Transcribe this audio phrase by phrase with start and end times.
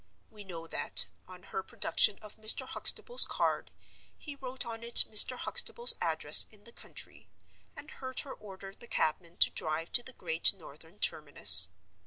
[0.31, 2.65] We know that, on her production of Mr.
[2.65, 3.69] Huxtable's card,
[4.17, 5.37] he wrote on it Mr.
[5.37, 7.29] Huxtable's address in the country,
[7.75, 11.69] and heard her order the cabman to drive to the Great Northern terminus.